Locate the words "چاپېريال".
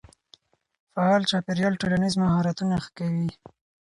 1.31-1.73